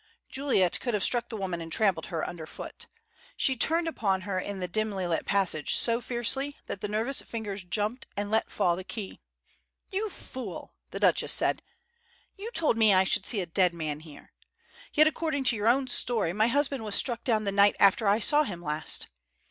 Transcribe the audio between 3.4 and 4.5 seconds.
turned upon her